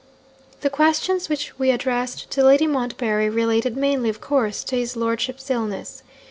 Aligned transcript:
'The 0.61 0.69
questions 0.71 1.29
which 1.29 1.59
we 1.59 1.69
addressed 1.69 2.27
to 2.31 2.43
Lady 2.43 2.65
Montbarry 2.65 3.29
related 3.29 3.77
mainly, 3.77 4.09
of 4.09 4.19
course, 4.19 4.63
to 4.63 4.75
his 4.75 4.95
lordship's 4.95 5.51
illness. 5.51 6.01